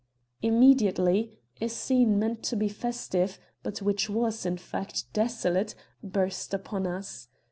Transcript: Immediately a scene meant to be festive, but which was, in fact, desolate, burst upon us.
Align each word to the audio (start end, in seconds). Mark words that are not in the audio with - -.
Immediately 0.41 1.31
a 1.61 1.69
scene 1.69 2.17
meant 2.17 2.41
to 2.45 2.55
be 2.55 2.67
festive, 2.67 3.37
but 3.61 3.83
which 3.83 4.09
was, 4.09 4.47
in 4.47 4.57
fact, 4.57 5.05
desolate, 5.13 5.75
burst 6.01 6.55
upon 6.55 6.87
us. 6.87 7.27